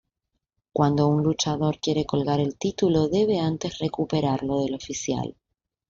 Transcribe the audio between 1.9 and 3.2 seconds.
colgar el título,